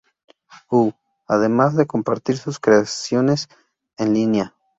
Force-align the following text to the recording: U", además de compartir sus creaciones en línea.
U", 0.71 0.93
además 1.27 1.75
de 1.77 1.85
compartir 1.85 2.35
sus 2.35 2.57
creaciones 2.59 3.49
en 3.99 4.15
línea. 4.15 4.55